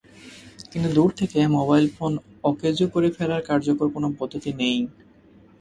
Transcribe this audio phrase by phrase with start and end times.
[0.71, 2.11] কিন্তু দূর থেকে মোবাইল ফোন
[2.43, 4.77] অকেজো করে ফেলার কার্যকর কেনো পদ্ধতি নেই।